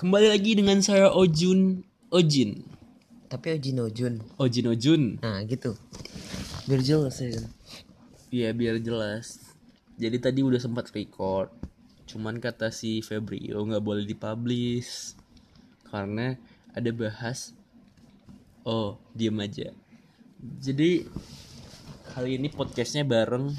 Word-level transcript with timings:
Kembali 0.00 0.32
lagi 0.32 0.56
dengan 0.56 0.80
saya 0.80 1.12
Ojun 1.12 1.84
Ojin. 2.08 2.64
Tapi 3.28 3.60
Ojin 3.60 3.84
Ojun. 3.84 4.14
Ojin 4.40 4.66
Ojun. 4.72 5.02
Nah 5.20 5.44
gitu. 5.44 5.76
Biar 6.64 6.80
jelas 6.80 7.20
ya. 7.20 7.36
Iya 8.32 8.56
biar 8.56 8.80
jelas. 8.80 9.52
Jadi 10.00 10.16
tadi 10.16 10.40
udah 10.40 10.56
sempat 10.56 10.88
record. 10.96 11.52
Cuman 12.08 12.40
kata 12.40 12.72
si 12.72 13.04
Febrio 13.04 13.60
nggak 13.60 13.84
boleh 13.84 14.08
dipublish 14.08 15.20
karena 15.92 16.32
ada 16.72 16.88
bahas. 16.96 17.52
Oh 18.64 18.96
diem 19.12 19.36
aja. 19.36 19.68
Jadi 20.64 21.04
kali 22.16 22.40
ini 22.40 22.48
podcastnya 22.48 23.04
bareng 23.04 23.52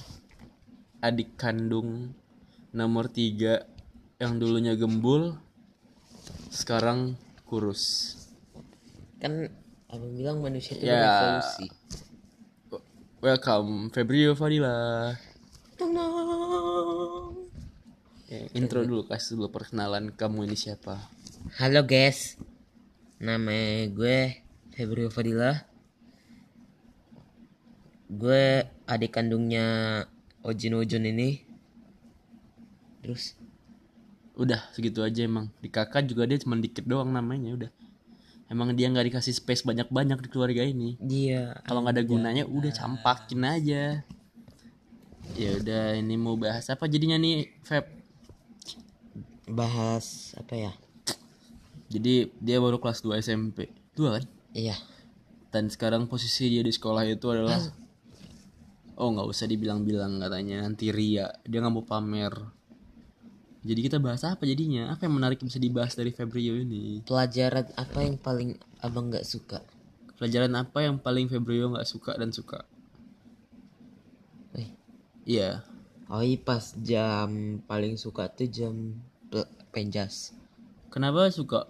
adik 1.06 1.38
kandung 1.38 2.18
nomor 2.74 3.14
tiga 3.14 3.70
yang 4.18 4.42
dulunya 4.42 4.74
gembul 4.74 5.38
sekarang 6.52 7.16
kurus. 7.48 8.14
Kan 9.24 9.48
abang 9.88 10.12
bilang 10.20 10.44
manusia 10.44 10.76
itu 10.76 10.84
Ya. 10.84 11.00
berevolusi. 11.00 11.68
Welcome 13.24 13.88
Febrio 13.96 14.36
Fadila. 14.36 15.16
Ya, 18.28 18.48
intro 18.56 18.84
dulu 18.84 19.08
kasih 19.08 19.40
dulu 19.40 19.48
perkenalan 19.52 20.12
kamu 20.12 20.52
ini 20.52 20.60
siapa? 20.60 21.00
Halo 21.56 21.88
guys. 21.88 22.36
Nama 23.22 23.88
gue 23.88 24.44
Febrio 24.76 25.08
Fadila. 25.08 25.68
Gue 28.12 28.68
adik 28.88 29.16
kandungnya 29.16 30.04
Ojin 30.44 30.76
Ojun 30.76 31.08
ini. 31.08 31.48
Terus 33.00 33.40
Udah 34.42 34.66
segitu 34.74 35.06
aja 35.06 35.22
emang. 35.22 35.54
Di 35.62 35.70
kakak 35.70 36.10
juga 36.10 36.26
dia 36.26 36.42
cuma 36.42 36.58
dikit 36.58 36.82
doang 36.90 37.14
namanya 37.14 37.54
udah. 37.54 37.72
Emang 38.50 38.74
dia 38.74 38.90
nggak 38.90 39.14
dikasih 39.14 39.38
space 39.38 39.62
banyak-banyak 39.62 40.18
di 40.18 40.28
keluarga 40.34 40.66
ini. 40.66 40.98
dia 40.98 41.62
Kalau 41.64 41.86
nggak 41.86 42.02
ada 42.02 42.04
gunanya 42.04 42.44
udah 42.50 42.74
campakin 42.74 43.46
aja. 43.46 44.02
Ya 45.38 45.50
udah 45.62 45.96
ini 45.96 46.18
mau 46.18 46.34
bahas 46.36 46.68
apa 46.74 46.90
jadinya 46.90 47.22
nih 47.22 47.48
Feb? 47.62 48.02
bahas 49.52 50.32
apa 50.40 50.56
ya? 50.56 50.72
Jadi 51.92 52.32
dia 52.40 52.58
baru 52.58 52.80
kelas 52.80 53.04
2 53.04 53.20
SMP. 53.20 53.68
Dua 53.94 54.18
kan? 54.18 54.24
Iya. 54.56 54.80
Dan 55.52 55.68
sekarang 55.68 56.08
posisi 56.08 56.48
dia 56.48 56.64
di 56.64 56.72
sekolah 56.72 57.04
itu 57.04 57.28
adalah 57.28 57.60
Oh 58.96 59.12
nggak 59.12 59.28
usah 59.28 59.50
dibilang-bilang 59.50 60.22
katanya 60.22 60.64
nanti 60.64 60.94
Ria 60.94 61.28
dia 61.44 61.60
nggak 61.60 61.74
mau 61.74 61.84
pamer. 61.84 62.61
Jadi 63.62 63.80
kita 63.86 64.02
bahas 64.02 64.26
apa 64.26 64.42
jadinya? 64.50 64.90
Apa 64.90 65.06
yang 65.06 65.22
menarik 65.22 65.38
bisa 65.38 65.62
dibahas 65.62 65.94
dari 65.94 66.10
Febrio 66.10 66.58
ini? 66.58 67.06
Pelajaran 67.06 67.70
apa 67.78 68.00
yang 68.02 68.18
paling 68.18 68.58
abang 68.82 69.14
nggak 69.14 69.22
suka? 69.22 69.62
Pelajaran 70.18 70.54
apa 70.58 70.82
yang 70.82 70.98
paling 70.98 71.30
Febrio 71.30 71.70
nggak 71.70 71.86
suka 71.86 72.18
dan 72.18 72.34
suka? 72.34 72.66
Eh, 74.58 74.70
Iya. 75.30 75.62
Oh 76.12 76.26
iya 76.26 76.42
pas 76.42 76.74
jam 76.82 77.62
paling 77.70 77.96
suka 77.96 78.28
tuh 78.34 78.50
jam 78.50 78.98
pe- 79.30 79.48
penjas. 79.72 80.34
Kenapa 80.90 81.30
suka 81.32 81.70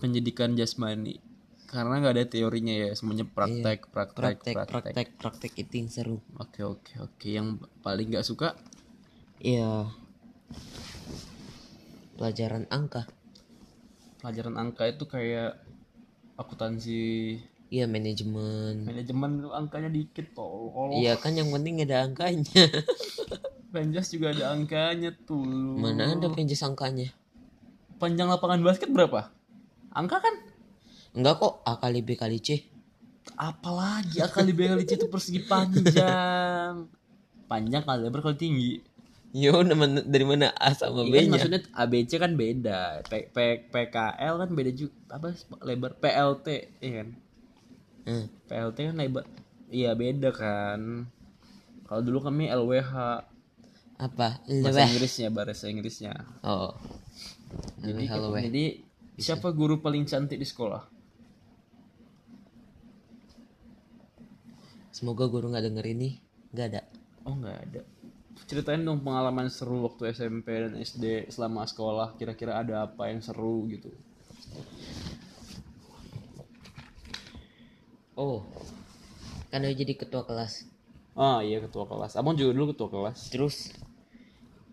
pendidikan 0.00 0.56
jasmani? 0.56 1.20
Karena 1.68 2.00
nggak 2.00 2.14
ada 2.16 2.24
teorinya 2.24 2.72
ya, 2.72 2.90
semuanya 2.96 3.28
praktek, 3.28 3.86
praktek, 3.92 3.92
Iya. 3.92 4.16
Praktek, 4.18 4.54
praktek. 4.56 4.92
praktek, 4.96 5.08
praktek 5.20 5.52
itu 5.60 5.72
yang 5.84 5.88
seru. 5.92 6.16
Oke, 6.40 6.64
oke, 6.64 6.92
oke. 7.04 7.28
Yang 7.28 7.60
paling 7.84 8.08
nggak 8.16 8.24
suka 8.26 8.56
Iya. 9.38 9.92
Pelajaran 12.18 12.66
angka. 12.68 13.06
pelajaran 14.18 14.58
angka 14.58 14.90
itu 14.90 15.06
kayak 15.06 15.62
akuntansi, 16.34 17.38
Iya 17.70 17.86
manajemen. 17.86 18.82
manajemen 18.82 19.38
itu 19.38 19.50
angkanya 19.54 19.86
dikit 19.86 20.34
tolol. 20.34 20.98
Iya 20.98 21.14
kan 21.14 21.38
yang 21.38 21.54
penting 21.54 21.86
ada 21.86 22.02
angkanya. 22.02 22.66
Penjas 23.72 24.10
juga 24.10 24.34
ada 24.34 24.50
angkanya 24.56 25.14
tuh. 25.22 25.44
Mana 25.78 26.18
ada 26.18 26.26
penjas 26.32 26.64
angkanya? 26.66 27.14
Panjang 28.02 28.26
lapangan 28.26 28.64
basket 28.66 28.90
berapa? 28.90 29.30
Angka 29.94 30.18
kan? 30.18 30.34
Enggak 31.14 31.38
kok 31.38 31.62
A 31.62 31.78
kali 31.78 32.00
B 32.02 32.18
kali 32.18 32.42
C. 32.42 32.66
Apalagi 33.36 34.18
akali 34.18 34.50
kali 34.50 34.82
C 34.82 34.96
itu 34.98 35.06
persegi 35.06 35.44
panjang. 35.46 36.88
Panjang 37.52 37.82
kali 37.86 38.00
lebar 38.02 38.24
kali 38.24 38.36
tinggi. 38.40 38.72
Yo 39.36 39.60
dari 40.08 40.24
mana 40.24 40.56
A 40.56 40.72
sama 40.72 41.04
Iya 41.04 41.12
B 41.12 41.14
kan 41.14 41.24
nya? 41.28 41.32
maksudnya 41.36 41.60
ABC 41.76 42.10
kan 42.16 42.32
beda. 42.32 42.80
P, 43.04 43.28
P, 43.28 43.36
PKL 43.68 44.34
kan 44.40 44.50
beda 44.56 44.70
juga. 44.72 44.96
Apa 45.12 45.28
lebar 45.60 45.92
PLT 46.00 46.46
iya 46.80 46.92
kan? 47.04 47.08
Hmm. 48.08 48.26
PLT 48.48 48.78
kan 48.88 48.96
lebar. 48.96 49.24
Iya 49.68 49.92
beda 49.92 50.32
kan. 50.32 51.12
Kalau 51.84 52.00
dulu 52.04 52.24
kami 52.24 52.48
LWH 52.48 52.94
Apa? 54.00 54.40
bahasa 54.40 54.80
Leweh. 54.80 54.86
Inggrisnya 54.96 55.28
bahasa 55.28 55.64
Inggrisnya. 55.68 56.14
Oh. 56.40 56.72
Jadi 57.84 58.04
weh. 58.08 58.42
jadi 58.48 58.64
siapa 59.20 59.52
guru 59.52 59.80
paling 59.84 60.08
cantik 60.08 60.40
di 60.40 60.48
sekolah? 60.48 60.88
Semoga 64.92 65.28
guru 65.28 65.52
nggak 65.52 65.68
denger 65.68 65.86
ini. 65.92 66.16
Nggak 66.52 66.66
ada. 66.72 66.82
Oh 67.28 67.36
nggak 67.36 67.58
ada. 67.68 67.82
Ceritain 68.46 68.84
dong 68.84 69.02
pengalaman 69.02 69.50
seru 69.50 69.88
waktu 69.88 70.14
SMP 70.14 70.54
dan 70.54 70.78
SD 70.78 71.32
selama 71.32 71.66
sekolah. 71.66 72.14
Kira-kira 72.14 72.60
ada 72.60 72.86
apa 72.86 73.10
yang 73.10 73.18
seru 73.24 73.66
gitu? 73.66 73.90
Oh. 78.14 78.46
Kan 79.48 79.64
udah 79.64 79.74
jadi 79.74 79.94
ketua 79.96 80.22
kelas. 80.28 80.68
Ah 81.18 81.42
iya 81.42 81.58
ketua 81.58 81.88
kelas. 81.88 82.14
Abang 82.14 82.38
juga 82.38 82.54
dulu 82.54 82.70
ketua 82.76 82.88
kelas. 82.92 83.34
Terus 83.34 83.74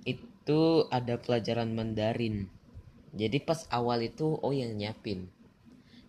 itu 0.05 0.61
ada 0.93 1.17
pelajaran 1.17 1.73
Mandarin. 1.73 2.45
Jadi 3.15 3.41
pas 3.41 3.65
awal 3.73 4.05
itu 4.05 4.37
oh 4.37 4.53
yang 4.53 4.75
nyiapin. 4.77 5.25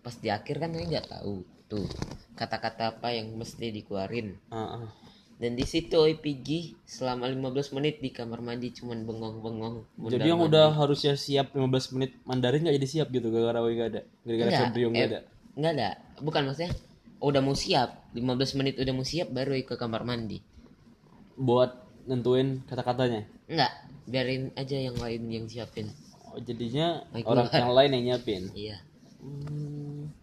Pas 0.05 0.13
di 0.13 0.29
akhir 0.29 0.61
kan 0.61 0.75
saya 0.75 0.85
nggak 0.85 1.09
tahu 1.09 1.41
tuh 1.67 1.87
kata-kata 2.37 2.99
apa 2.99 3.17
yang 3.17 3.33
mesti 3.33 3.73
dikeluarin. 3.73 4.37
Ah, 4.53 4.83
ah. 4.83 4.87
Dan 5.37 5.53
di 5.53 5.65
situ 5.69 5.93
Oi 6.01 6.17
pergi 6.17 6.73
selama 6.81 7.29
15 7.29 7.77
menit 7.77 8.01
di 8.01 8.09
kamar 8.09 8.41
mandi 8.41 8.73
cuman 8.73 9.05
bengong-bengong. 9.05 10.09
Jadi 10.09 10.33
yang 10.33 10.41
udah 10.41 10.73
harusnya 10.73 11.13
siap 11.13 11.53
15 11.53 11.93
menit 11.93 12.17
Mandarin 12.25 12.65
nggak 12.65 12.75
jadi 12.81 12.87
siap 12.89 13.07
gitu 13.13 13.29
gara-gara 13.29 13.61
Wei 13.61 13.77
nggak 13.77 13.89
ada. 13.93 14.01
Gara-gara 14.25 14.49
Febrio 14.65 14.89
nggak 14.89 15.05
eh, 15.05 15.09
ada. 15.13 15.19
Nggak 15.53 15.71
ada. 15.77 15.89
Bukan 16.25 16.41
maksudnya 16.49 16.73
udah 17.21 17.41
mau 17.45 17.53
siap 17.53 17.89
15 18.17 18.57
menit 18.57 18.73
udah 18.81 18.93
mau 18.97 19.05
siap 19.05 19.29
baru 19.29 19.53
ke 19.61 19.77
kamar 19.77 20.01
mandi. 20.01 20.41
Buat 21.37 21.85
nentuin 22.09 22.65
kata-katanya. 22.65 23.29
Enggak, 23.45 23.71
biarin 24.09 24.49
aja 24.57 24.73
yang 24.73 24.97
lain 24.97 25.21
yang 25.29 25.45
siapin. 25.45 25.93
Oh, 26.33 26.41
jadinya 26.41 27.05
Baik, 27.13 27.29
orang 27.29 27.45
keluar. 27.45 27.61
yang 27.61 27.71
lain 27.77 27.89
yang 27.93 28.03
nyiapin. 28.09 28.43
Iya, 28.57 28.77
Hmm, 29.17 30.13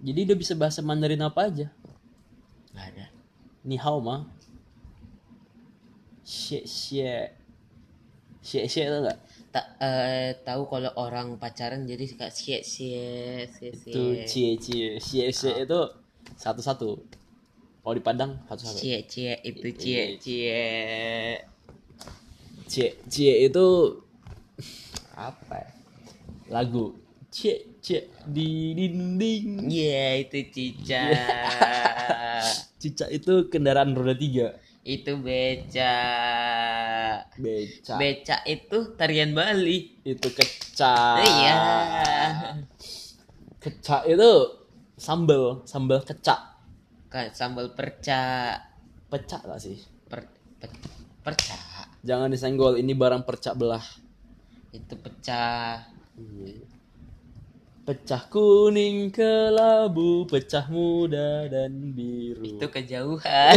jadi 0.00 0.24
udah 0.32 0.36
bisa 0.40 0.56
bahasa 0.56 0.80
Mandarin 0.80 1.20
apa 1.20 1.52
aja? 1.52 1.68
nggak 2.72 2.86
ada. 2.94 3.06
Ni 3.64 3.76
hao 3.76 4.00
mah? 4.00 4.24
Xie 6.28 6.60
xie. 6.68 7.14
Xie 8.44 8.62
xie 8.68 8.84
tau 8.92 9.00
nggak? 9.00 9.18
tak 9.48 9.64
eh, 9.80 10.36
tahu 10.44 10.68
kalau 10.68 10.92
orang 11.00 11.40
pacaran 11.40 11.88
jadi 11.88 12.04
suka 12.04 12.28
cie 12.28 12.60
cie 12.60 13.48
cie 13.48 13.70
Itu 13.72 14.02
cie 14.28 14.50
cie 14.60 14.60
cie. 14.60 14.88
Xie 15.00 15.32
xie 15.32 15.64
itu 15.64 15.80
satu-satu. 16.36 16.90
Kalau 17.80 17.94
di 17.96 18.04
Padang 18.04 18.44
satu-satu. 18.44 18.76
cie 18.76 18.98
cie 19.08 19.32
itu 19.40 19.68
cie 19.72 20.04
cie 20.20 20.60
Cie 22.68 22.88
cie 23.08 23.48
itu 23.48 23.66
apa? 25.16 25.56
ya? 25.64 25.68
Lagu. 26.52 26.92
Cie 27.32 27.80
cie 27.80 28.12
di 28.28 28.76
dinding. 28.76 29.64
Iya 29.64 30.28
itu 30.28 30.38
cica 30.52 31.02
Cica 32.84 33.08
itu 33.08 33.48
kendaraan 33.48 33.96
roda 33.96 34.12
tiga. 34.12 34.52
Itu 34.86 35.12
beca 35.20 35.96
Beca. 37.38 37.94
beca 37.96 38.36
itu 38.46 38.78
tarian 38.98 39.30
Bali 39.34 39.98
itu 40.02 40.28
kecak. 40.32 41.22
iya 41.22 41.54
Kecak 43.58 44.06
itu 44.06 44.30
sambal, 44.96 45.62
sambal 45.66 46.00
kecak. 46.06 46.40
kayak 47.08 47.32
sambal 47.34 47.72
perca 47.72 48.54
Pecak 49.08 49.40
gak 49.48 49.60
sih? 49.60 49.80
per, 50.04 50.20
pe- 50.60 50.68
perca 51.24 51.56
Jangan 52.04 52.28
disenggol, 52.30 52.76
ini 52.78 52.92
barang 52.92 53.24
percak 53.24 53.56
belah. 53.56 53.82
itu 54.68 54.94
pecah 55.00 55.80
Pecah 57.88 58.28
kuning 58.28 59.08
kelabu, 59.08 60.28
pecah 60.28 60.68
muda 60.68 61.48
dan 61.48 61.72
biru. 61.96 62.44
itu 62.44 62.66
kejauhan 62.68 63.56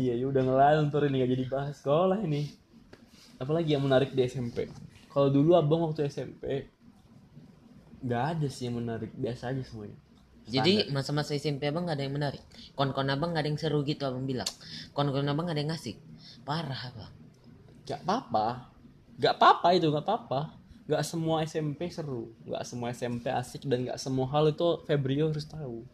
iya, 0.00 0.16
ya 0.16 0.24
udah 0.24 0.40
ngelantur 0.40 1.04
ini 1.04 1.20
gak 1.20 1.30
jadi 1.36 1.44
bahas 1.52 1.76
sekolah 1.76 2.24
ini. 2.24 2.48
Apalagi 3.36 3.76
yang 3.76 3.84
menarik 3.84 4.16
di 4.16 4.24
SMP? 4.24 4.72
kalau 5.14 5.30
dulu 5.30 5.54
abang 5.54 5.86
waktu 5.86 6.10
SMP 6.10 6.66
nggak 8.02 8.24
ada 8.34 8.46
sih 8.50 8.66
yang 8.66 8.82
menarik 8.82 9.14
biasa 9.14 9.54
aja 9.54 9.62
semuanya 9.62 9.94
Jadi 10.44 10.92
masa-masa 10.92 11.32
SMP 11.32 11.72
abang 11.72 11.88
gak 11.88 11.96
ada 11.96 12.04
yang 12.04 12.20
menarik. 12.20 12.44
Kon-kon 12.76 13.08
abang 13.08 13.32
gak 13.32 13.40
ada 13.40 13.48
yang 13.48 13.56
seru 13.56 13.80
gitu 13.80 14.04
abang 14.04 14.28
bilang. 14.28 14.44
Kon-kon 14.92 15.24
abang 15.24 15.48
gak 15.48 15.56
ada 15.56 15.62
yang 15.64 15.72
ngasih. 15.72 15.96
Parah 16.44 16.92
abang. 16.92 17.08
Gak 17.88 18.04
apa-apa. 18.04 18.68
Gak 19.16 19.40
apa-apa 19.40 19.72
itu, 19.72 19.88
gak 19.88 20.04
apa-apa. 20.04 20.52
Gak 20.84 21.02
semua 21.04 21.40
SMP 21.44 21.88
seru. 21.88 22.36
Gak 22.44 22.64
semua 22.68 22.92
SMP 22.92 23.32
asik 23.32 23.64
dan 23.64 23.88
gak 23.88 23.96
semua 23.96 24.28
hal 24.28 24.52
itu 24.52 24.84
Febrio 24.84 25.32
harus 25.32 25.48
tahu. 25.48 25.84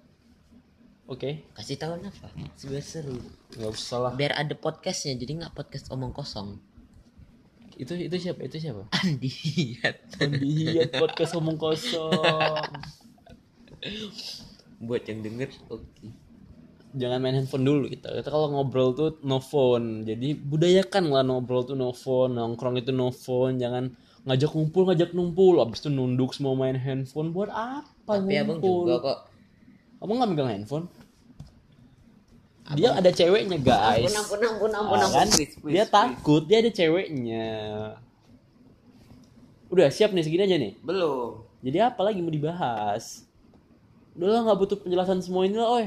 Oke? 1.11 1.47
Kasih 1.55 1.79
tahu 1.79 1.99
apa? 1.99 2.31
Biar 2.67 2.83
seru. 2.83 3.19
Gak 3.55 3.71
usah 3.71 3.99
lah. 3.99 4.13
Biar 4.15 4.35
ada 4.35 4.55
podcastnya. 4.55 5.19
Jadi 5.19 5.43
nggak 5.43 5.55
podcast 5.55 5.91
omong 5.91 6.15
kosong. 6.15 6.59
Itu 7.75 7.99
itu 7.99 8.15
siapa? 8.19 8.47
Itu 8.47 8.63
siapa? 8.63 8.87
Andi. 8.95 9.31
Pembihiat 10.19 10.95
podcast 10.99 11.35
omong 11.35 11.59
kosong. 11.59 12.63
Buat 14.87 15.09
yang 15.09 15.25
denger, 15.25 15.51
oke. 15.67 16.07
Jangan 16.91 17.19
main 17.23 17.39
handphone 17.39 17.63
dulu 17.63 17.87
kita. 17.87 18.11
Kita 18.11 18.29
kalau 18.31 18.51
ngobrol 18.51 18.95
tuh 18.95 19.11
no 19.23 19.39
phone. 19.39 20.03
Jadi 20.03 20.35
budayakan 20.35 21.11
lah 21.11 21.23
ngobrol 21.23 21.63
tuh 21.63 21.79
no 21.79 21.95
phone, 21.95 22.35
nongkrong 22.35 22.83
itu 22.83 22.91
no 22.91 23.15
phone. 23.15 23.59
Jangan 23.59 23.95
ngajak 24.23 24.51
ngumpul, 24.51 24.83
ngajak 24.85 25.11
ngumpul. 25.11 25.55
Abis 25.61 25.81
itu 25.81 25.89
nunduk 25.89 26.31
semua 26.33 26.53
main 26.53 26.75
handphone. 26.75 27.31
Buat 27.31 27.51
apa 27.51 28.19
Tapi 28.19 28.35
abang 28.35 28.59
ngumpul? 28.59 28.85
juga 28.85 28.95
kok. 29.01 29.19
Kamu 29.99 30.11
nggak 30.13 30.31
megang 30.31 30.51
handphone? 30.51 30.87
Dia 32.71 32.95
ada 32.95 33.11
ceweknya 33.11 33.59
guys. 33.59 34.07
Ampun, 34.15 34.39
ampun, 34.39 34.71
ampun, 34.71 34.71
ampun, 34.71 34.95
Ah, 34.95 35.03
ampun. 35.03 35.17
kan? 35.17 35.29
Please, 35.29 35.55
please, 35.59 35.75
dia 35.75 35.83
please. 35.83 35.91
takut, 35.91 36.43
dia 36.45 36.59
ada 36.63 36.71
ceweknya. 36.71 37.49
Udah 39.67 39.87
siap 39.89 40.11
nih 40.11 40.23
segini 40.23 40.43
aja 40.45 40.57
nih. 40.57 40.73
Belum. 40.79 41.43
Jadi 41.61 41.79
apa 41.79 42.01
lagi 42.01 42.19
mau 42.19 42.31
dibahas? 42.31 43.27
Udah 44.15 44.29
lah 44.29 44.41
nggak 44.45 44.59
butuh 44.59 44.79
penjelasan 44.79 45.19
semua 45.19 45.45
ini 45.45 45.55
lah, 45.55 45.69
oi. 45.73 45.87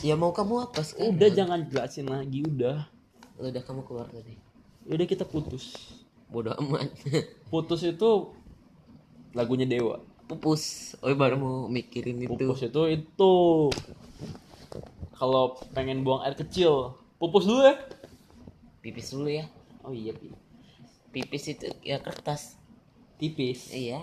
Ya 0.00 0.14
mau 0.14 0.30
kamu 0.30 0.66
apa 0.66 0.80
sekarang? 0.80 1.12
Udah 1.12 1.28
jangan 1.28 1.60
jelasin 1.66 2.06
lagi, 2.06 2.40
udah. 2.42 2.86
Udah 3.36 3.62
kamu 3.62 3.82
keluar 3.82 4.08
tadi. 4.08 4.36
Udah 4.84 5.04
kita 5.04 5.22
putus. 5.22 5.92
Bodoh 6.32 6.56
amat. 6.56 6.88
Putus 7.52 7.84
itu 7.84 8.32
lagunya 9.36 9.68
Dewa. 9.68 10.00
Pupus. 10.24 10.96
Oh 11.04 11.12
baru 11.12 11.36
mau 11.36 11.56
mikirin 11.68 12.24
itu. 12.24 12.32
Pupus 12.32 12.64
itu 12.64 12.82
itu 12.88 13.34
kalau 15.12 15.54
pengen 15.76 16.02
buang 16.02 16.24
air 16.24 16.34
kecil, 16.34 16.98
pupus 17.20 17.44
dulu 17.44 17.62
ya. 17.62 17.76
Pipis 18.82 19.14
dulu 19.14 19.28
ya. 19.30 19.46
Oh 19.86 19.94
iya, 19.94 20.10
Pi. 20.16 20.32
Pipis 21.12 21.52
itu 21.52 21.68
ya 21.84 22.00
kertas. 22.00 22.56
tipis. 23.22 23.70
Iya. 23.70 24.02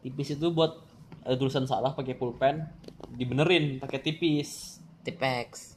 tipis 0.00 0.32
itu 0.32 0.48
buat 0.48 0.80
ada 1.22 1.36
tulisan 1.36 1.68
salah 1.68 1.92
pakai 1.92 2.16
pulpen 2.16 2.64
dibenerin 3.14 3.78
pakai 3.78 4.00
tipis 4.00 4.80
Tipex. 5.04 5.76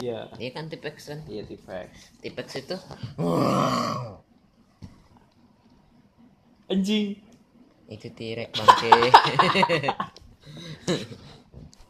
Ya 0.00 0.28
Iya 0.36 0.50
kan 0.52 0.68
Tipex 0.68 1.08
kan? 1.08 1.20
iya 1.28 1.42
tipis 1.44 1.88
Tipex 2.20 2.46
itu? 2.60 2.76
Anjing. 6.66 7.22
Itu 7.86 8.08
tirek 8.10 8.50
bangke. 8.50 8.90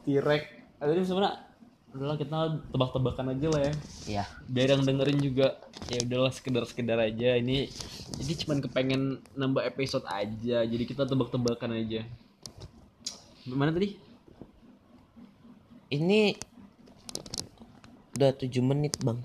tirek 0.05 0.43
ada 0.77 0.93
di 0.93 1.03
mana 1.09 1.31
udahlah 1.97 2.21
kita 2.21 2.39
tebak-tebakan 2.69 3.27
aja 3.33 3.47
lah 3.49 3.63
ya. 3.65 3.73
Iya. 4.07 4.25
biar 4.53 4.69
yang 4.77 4.85
dengerin 4.85 5.17
juga 5.17 5.57
ya 5.89 6.05
udahlah 6.05 6.29
sekedar-sekedar 6.29 7.01
aja. 7.01 7.41
Ini 7.41 7.73
ini 8.21 8.33
cuman 8.45 8.61
kepengen 8.61 9.25
nambah 9.33 9.65
episode 9.65 10.05
aja 10.05 10.63
jadi 10.63 10.85
kita 10.85 11.09
tebak-tebakan 11.09 11.73
aja. 11.81 12.05
Mana 13.49 13.73
tadi? 13.73 13.97
Ini 15.89 16.37
udah 18.17 18.33
7 18.33 18.49
menit, 18.65 18.97
Bang. 19.05 19.21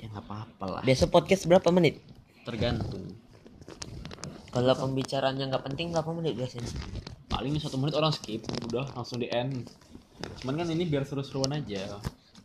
ya 0.00 0.08
nggak 0.08 0.24
apa-apa 0.24 0.64
lah 0.66 0.82
Biasa 0.82 1.06
podcast 1.06 1.44
berapa 1.46 1.68
menit? 1.70 2.00
tergantung 2.42 3.12
Kalau 4.50 4.74
pembicaraannya 4.74 5.48
nggak 5.48 5.64
penting 5.68 5.92
berapa 5.92 6.10
menit 6.12 6.34
biasanya? 6.34 6.68
paling 7.28 7.56
satu 7.56 7.80
menit 7.80 7.96
orang 7.96 8.12
skip 8.12 8.44
udah 8.68 8.92
langsung 8.92 9.16
di 9.16 9.28
end 9.32 9.64
cuman 10.44 10.60
kan 10.60 10.68
ini 10.68 10.84
biar 10.84 11.08
seru-seruan 11.08 11.56
aja 11.56 11.96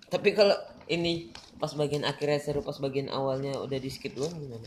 Tapi 0.07 0.31
kalau 0.31 0.55
ini 0.87 1.27
pas 1.59 1.75
bagian 1.75 2.07
akhirnya 2.07 2.39
seru 2.39 2.63
pas 2.63 2.79
bagian 2.79 3.11
awalnya 3.11 3.59
udah 3.59 3.75
di 3.75 3.89
skip 3.91 4.15
doang 4.15 4.31
gimana? 4.31 4.63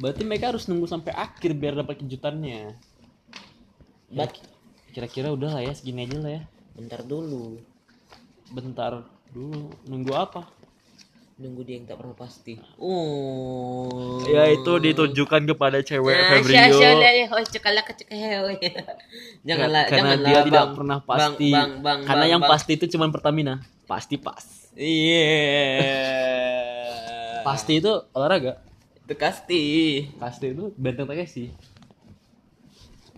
berarti 0.00 0.22
mereka 0.24 0.54
harus 0.54 0.64
nunggu 0.64 0.88
sampai 0.88 1.12
akhir 1.12 1.52
biar 1.58 1.76
dapat 1.76 2.00
kejutannya 2.00 2.72
Bat, 4.10 4.32
kira-kira 4.90 5.30
udah 5.30 5.60
lah 5.60 5.62
ya 5.62 5.70
segini 5.76 6.08
aja 6.08 6.18
lah 6.18 6.32
ya 6.40 6.42
bentar 6.74 7.04
dulu. 7.04 7.60
bentar 8.50 9.04
dulu 9.30 9.58
nunggu 9.84 10.12
apa 10.12 10.42
Nunggu 11.40 11.64
dia 11.64 11.80
yang 11.80 11.88
tak 11.88 11.96
pernah 11.96 12.12
pasti. 12.12 12.60
Oh. 12.76 14.20
ya 14.28 14.44
itu 14.46 14.76
ditujukan 14.76 15.48
kepada 15.48 15.80
cewek 15.80 16.12
Nah, 16.12 16.36
Febrio 16.36 16.52
ya. 16.52 16.68
Oh. 16.68 16.76
Janganlah, 19.48 19.88
karena 19.88 20.20
janganlah. 20.20 20.28
dia 20.28 20.40
tidak 20.44 20.60
Bang. 20.62 20.76
pernah 20.76 20.98
Bang, 21.00 21.08
pasti 21.08 21.48
Bang, 21.48 21.70
bang, 21.80 21.98
karena 22.04 22.20
bang, 22.20 22.32
yang 22.36 22.42
bang. 22.44 22.50
pasti 22.52 22.72
itu 22.76 22.84
cuma 22.92 23.08
Pertamina 23.08 23.54
pasti 23.86 24.20
pas 24.20 24.44
Iya. 24.76 25.24
pasti 27.40 27.72
itu 27.74 27.92
olahraga 28.12 28.60
Itu 29.00 29.14
kasti. 29.16 29.62
pasti 30.14 30.44
itu 30.46 30.76
benteng 30.76 31.08
Takeshi 31.08 31.56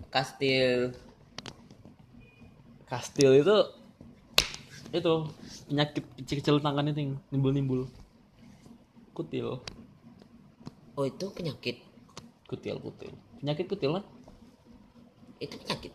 Kastil. 0.08 0.94
kastil 2.84 3.32
itu 3.34 3.56
itu 4.94 5.14
penyakit 5.66 6.04
kecil-kecil 6.20 6.56
tangan 6.60 6.86
itu 6.86 7.00
nimbul-nimbul 7.28 7.88
kutil 9.12 9.60
Oh, 10.92 11.08
itu 11.08 11.24
penyakit. 11.32 11.80
kutil 12.44 12.76
kutil 12.78 13.12
penyakit 13.40 13.64
kutil 13.64 13.96
kan 13.96 14.04
Itu 15.38 15.56
penyakit. 15.56 15.92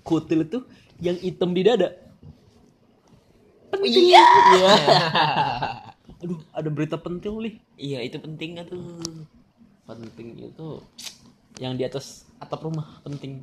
kutil 0.00 0.40
itu 0.42 0.58
yang 0.98 1.18
hitam 1.18 1.50
di 1.50 1.62
dada 1.62 1.90
Iya. 3.76 4.22
Iya. 4.54 4.72
aduh 6.22 6.40
ada 6.50 6.70
berita 6.70 6.96
penting 6.96 7.34
nih 7.38 7.54
Iya, 7.76 7.98
itu 8.02 8.16
penting 8.16 8.56
tuh. 8.64 8.80
penting 9.84 10.28
itu 10.40 10.68
yang 11.58 11.74
di 11.74 11.82
atas 11.82 12.26
atap 12.38 12.62
rumah 12.62 13.02
penting 13.02 13.42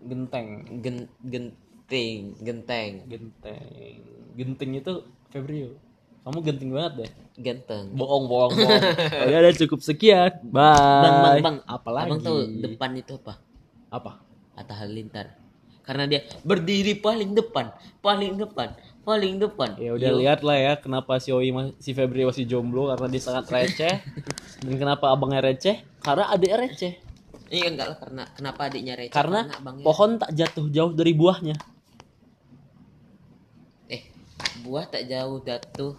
genteng 0.00 0.64
Gen 0.80 1.52
genting, 1.90 2.38
genteng, 2.38 2.92
genteng. 3.10 3.98
Genting 4.38 4.70
itu 4.78 4.94
Febrio. 5.34 5.74
Kamu 6.22 6.38
genting 6.46 6.70
banget 6.70 6.92
deh. 7.02 7.10
Genteng. 7.40 7.90
bohong 7.98 8.30
bohong 8.30 8.54
bohong. 8.54 8.82
Oke, 9.26 9.34
udah 9.34 9.54
cukup 9.58 9.80
sekian. 9.82 10.30
Bye. 10.46 11.02
Bang, 11.02 11.16
bang, 11.18 11.36
bang. 11.42 11.56
apalagi? 11.66 12.06
Abang 12.06 12.22
tahu 12.22 12.38
depan 12.62 12.90
itu 12.94 13.18
apa? 13.18 13.34
apa? 13.90 14.12
Atta 14.54 14.74
Halilintar. 14.78 15.34
Karena 15.82 16.06
dia 16.06 16.22
berdiri 16.46 16.94
paling 16.94 17.34
depan, 17.34 17.74
paling 17.98 18.38
depan, 18.38 18.70
paling 19.02 19.42
depan. 19.42 19.74
ya 19.74 19.98
udah 19.98 20.12
lihat 20.14 20.46
lah 20.46 20.54
ya 20.54 20.72
kenapa 20.78 21.18
si 21.18 21.34
Oi 21.34 21.50
si 21.82 21.90
Febri 21.90 22.22
masih 22.22 22.46
jomblo 22.46 22.94
karena 22.94 23.10
dia 23.10 23.22
sangat 23.26 23.50
receh. 23.50 23.98
Dan 24.62 24.78
kenapa 24.78 25.10
abangnya 25.10 25.42
receh? 25.42 25.82
Karena 25.98 26.30
adiknya 26.30 26.62
receh. 26.62 26.94
Iya 27.50 27.66
enggak 27.74 27.86
lah 27.90 27.98
karena 27.98 28.22
kenapa 28.38 28.60
adiknya 28.70 28.94
receh? 28.94 29.16
karena 29.16 29.50
abangnya 29.50 29.82
pohon 29.82 30.10
tak 30.22 30.30
jatuh 30.38 30.70
jauh 30.70 30.94
dari 30.94 31.10
buahnya 31.18 31.58
buah 34.60 34.84
tak 34.88 35.08
jauh 35.08 35.40
jatuh 35.42 35.94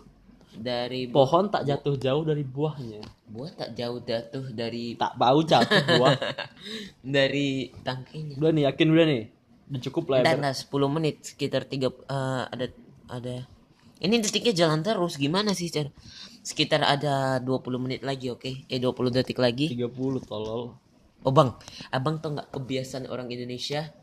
dari 0.52 1.08
pohon 1.08 1.48
tak 1.48 1.64
jatuh 1.64 1.96
jauh 1.96 2.24
dari 2.28 2.44
buahnya. 2.44 3.00
Buah 3.32 3.52
tak 3.56 3.72
jauh 3.72 4.04
jatuh 4.04 4.52
dari 4.52 5.00
tak 5.00 5.16
bau 5.16 5.40
jatuh 5.40 5.80
buah. 5.96 6.20
dari 7.16 7.72
tangkinya. 7.82 8.36
udah 8.36 8.52
nih 8.52 8.64
yakin 8.68 8.88
udah 8.92 9.06
nih? 9.08 9.24
Udah 9.72 9.82
cukup 9.88 10.04
lah 10.12 10.18
ya 10.28 10.36
Dan 10.36 10.44
10 10.44 10.68
menit 10.92 11.16
sekitar 11.24 11.64
tiga 11.64 11.88
eh, 11.88 12.44
ada 12.52 12.66
ada. 13.08 13.36
Ini 14.02 14.18
detiknya 14.18 14.66
jalan 14.66 14.82
terus 14.82 15.16
gimana 15.16 15.54
sih 15.54 15.70
cara 15.70 15.94
sekitar 16.42 16.82
ada 16.84 17.38
20 17.40 17.78
menit 17.80 18.02
lagi 18.02 18.34
oke? 18.34 18.68
Eh 18.68 18.80
20 18.82 19.14
detik 19.14 19.40
lagi. 19.40 19.72
30 19.72 19.88
tolol. 20.28 20.76
Oh 21.22 21.32
bang 21.32 21.54
abang 21.94 22.18
tau 22.18 22.34
nggak 22.34 22.50
kebiasaan 22.50 23.06
orang 23.08 23.30
Indonesia 23.30 23.94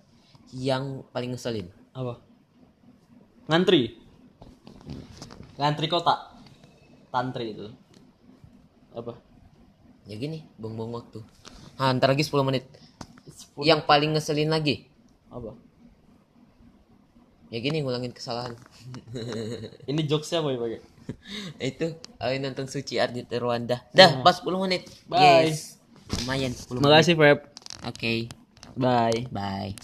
yang 0.54 1.04
paling 1.12 1.34
ngeselin? 1.36 1.68
Apa? 1.92 2.22
Ngantri 3.50 4.07
ngantri 5.59 5.87
kota 5.90 6.35
tantri 7.11 7.57
itu. 7.57 7.68
Apa? 8.95 9.16
Ya 10.09 10.16
gini 10.16 10.45
buang-buang 10.57 10.92
waktu. 11.04 11.21
Ah, 11.78 11.92
ntar 11.95 12.12
lagi 12.12 12.25
10 12.25 12.42
menit. 12.42 12.64
Yang 13.61 13.85
paling 13.87 14.16
ngeselin 14.16 14.50
lagi? 14.50 14.88
Apa? 15.28 15.54
Ya 17.49 17.59
gini 17.61 17.80
ngulangin 17.80 18.12
kesalahan. 18.12 18.57
Ini 19.90 20.00
jokesnya 20.04 20.45
apa 20.45 20.52
ya 20.52 20.59
pakai 20.61 20.80
itu 21.61 21.97
ayo 22.21 22.35
nonton 22.40 22.68
Suci 22.68 23.00
Ardit 23.00 23.28
Rwanda. 23.40 23.85
Dah 23.97 24.21
pas 24.21 24.40
10 24.40 24.64
menit. 24.64 24.85
Bye. 25.09 25.49
yes. 25.49 25.80
Lumayan 26.25 26.52
10 26.52 26.78
menit. 26.78 26.85
Makasih 26.85 27.14
Feb. 27.16 27.38
oke. 27.88 28.14
Bye. 28.78 29.26
bye 29.33 29.75